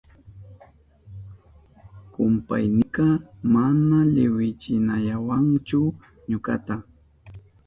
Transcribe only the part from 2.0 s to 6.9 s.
Kumpaynika mana liwichinayawanchu ñukata.